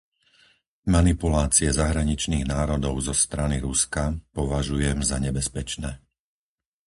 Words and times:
Manipulácie 0.95 1.69
zahraničných 1.79 2.45
národov 2.55 2.95
zo 3.07 3.13
strany 3.23 3.57
Ruska 3.67 4.03
považujem 4.37 4.97
za 5.09 5.17
nebezpečné. 5.25 5.91